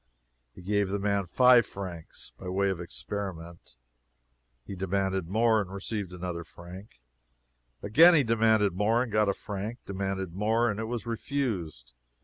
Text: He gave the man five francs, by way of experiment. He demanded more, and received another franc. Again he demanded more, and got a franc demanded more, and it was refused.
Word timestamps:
He 0.55 0.63
gave 0.63 0.89
the 0.89 0.97
man 0.97 1.27
five 1.27 1.63
francs, 1.63 2.33
by 2.35 2.49
way 2.49 2.71
of 2.71 2.81
experiment. 2.81 3.75
He 4.65 4.73
demanded 4.75 5.27
more, 5.27 5.61
and 5.61 5.71
received 5.71 6.11
another 6.11 6.43
franc. 6.43 6.99
Again 7.83 8.15
he 8.15 8.23
demanded 8.23 8.73
more, 8.73 9.03
and 9.03 9.11
got 9.11 9.29
a 9.29 9.33
franc 9.35 9.77
demanded 9.85 10.33
more, 10.33 10.71
and 10.71 10.79
it 10.79 10.85
was 10.85 11.05
refused. 11.05 11.93